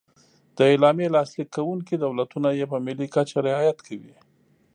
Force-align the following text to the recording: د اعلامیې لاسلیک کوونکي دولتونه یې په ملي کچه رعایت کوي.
د 0.57 0.59
اعلامیې 0.71 1.09
لاسلیک 1.15 1.49
کوونکي 1.57 1.95
دولتونه 2.05 2.49
یې 2.59 2.65
په 2.71 2.77
ملي 2.85 3.07
کچه 3.15 3.37
رعایت 3.47 3.77
کوي. 3.87 4.15